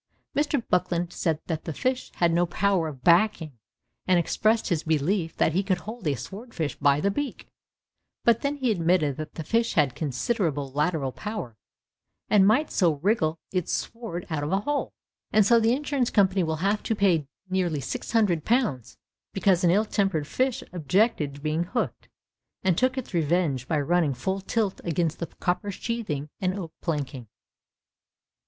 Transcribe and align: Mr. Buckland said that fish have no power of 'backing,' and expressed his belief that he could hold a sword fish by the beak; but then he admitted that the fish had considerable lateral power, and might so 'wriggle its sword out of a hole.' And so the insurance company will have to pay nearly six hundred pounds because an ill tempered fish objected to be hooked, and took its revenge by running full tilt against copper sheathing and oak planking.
Mr. 0.35 0.67
Buckland 0.67 1.13
said 1.13 1.39
that 1.45 1.77
fish 1.77 2.11
have 2.15 2.31
no 2.31 2.47
power 2.47 2.87
of 2.87 3.03
'backing,' 3.03 3.59
and 4.07 4.17
expressed 4.17 4.69
his 4.69 4.81
belief 4.81 5.35
that 5.37 5.53
he 5.53 5.61
could 5.61 5.77
hold 5.81 6.07
a 6.07 6.15
sword 6.15 6.55
fish 6.55 6.75
by 6.77 6.99
the 6.99 7.11
beak; 7.11 7.45
but 8.23 8.41
then 8.41 8.55
he 8.57 8.71
admitted 8.71 9.17
that 9.17 9.35
the 9.35 9.43
fish 9.43 9.73
had 9.75 9.93
considerable 9.93 10.71
lateral 10.71 11.11
power, 11.11 11.55
and 12.31 12.47
might 12.47 12.71
so 12.71 12.95
'wriggle 12.95 13.37
its 13.51 13.71
sword 13.73 14.25
out 14.31 14.41
of 14.43 14.51
a 14.51 14.61
hole.' 14.61 14.91
And 15.31 15.45
so 15.45 15.59
the 15.59 15.73
insurance 15.73 16.09
company 16.09 16.41
will 16.41 16.55
have 16.65 16.81
to 16.81 16.95
pay 16.95 17.27
nearly 17.47 17.79
six 17.79 18.11
hundred 18.11 18.43
pounds 18.43 18.97
because 19.33 19.63
an 19.63 19.69
ill 19.69 19.85
tempered 19.85 20.25
fish 20.25 20.63
objected 20.73 21.35
to 21.35 21.41
be 21.41 21.57
hooked, 21.57 22.09
and 22.63 22.75
took 22.75 22.97
its 22.97 23.13
revenge 23.13 23.67
by 23.67 23.79
running 23.79 24.15
full 24.15 24.41
tilt 24.41 24.81
against 24.83 25.21
copper 25.39 25.69
sheathing 25.69 26.27
and 26.39 26.57
oak 26.57 26.71
planking. 26.81 27.27